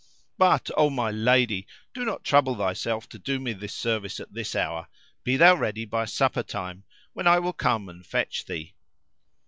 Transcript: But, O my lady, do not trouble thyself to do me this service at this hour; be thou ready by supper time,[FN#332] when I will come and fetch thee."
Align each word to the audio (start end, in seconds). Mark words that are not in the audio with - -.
But, 0.39 0.71
O 0.75 0.89
my 0.89 1.11
lady, 1.11 1.67
do 1.93 2.03
not 2.03 2.23
trouble 2.23 2.55
thyself 2.55 3.07
to 3.09 3.19
do 3.19 3.39
me 3.39 3.53
this 3.53 3.75
service 3.75 4.19
at 4.19 4.33
this 4.33 4.55
hour; 4.55 4.87
be 5.23 5.37
thou 5.37 5.53
ready 5.53 5.85
by 5.85 6.05
supper 6.05 6.41
time,[FN#332] 6.41 6.83
when 7.13 7.27
I 7.27 7.37
will 7.37 7.53
come 7.53 7.87
and 7.87 8.03
fetch 8.03 8.45
thee." 8.45 8.73